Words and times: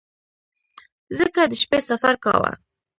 ځکه 1.17 1.41
د 1.51 1.53
شپې 1.61 1.79
سفر 1.89 2.13
کاوه. 2.23 2.51